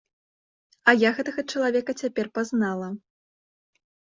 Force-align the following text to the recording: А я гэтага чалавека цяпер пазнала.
А 0.91 0.95
я 1.01 1.09
гэтага 1.17 1.45
чалавека 1.51 1.91
цяпер 2.01 2.33
пазнала. 2.39 2.89